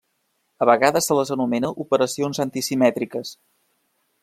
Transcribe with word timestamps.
A 0.63 0.67
vegades 0.69 1.09
se 1.09 1.17
les 1.17 1.33
anomena 1.35 1.71
operacions 1.85 2.41
antisimètriques. 2.47 3.37